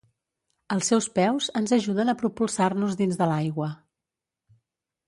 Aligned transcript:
Els 0.75 0.87
seus 0.91 1.07
peus 1.19 1.49
ens 1.61 1.75
ajuden 1.77 2.13
a 2.15 2.17
propulsar-nos 2.23 2.99
dins 3.05 3.21
de 3.21 3.31
l'aigua. 3.35 3.71